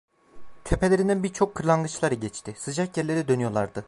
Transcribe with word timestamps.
Tepelerinden 0.63 1.23
birçok 1.23 1.55
kırlangıçlar 1.55 2.11
geçti: 2.11 2.53
Sıcak 2.57 2.97
yerlere 2.97 3.27
dönüyorlardı. 3.27 3.79